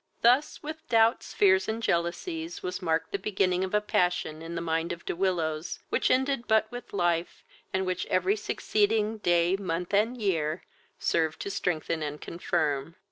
[0.23, 4.59] Thus, with doubts, fears, and jealousies, was marked the beginning of a passion in the
[4.59, 9.93] mind of De Willows, which ended but with life, and which every succeeding day, month,
[9.93, 10.63] and year,
[10.97, 12.95] served to strengthen and confirm.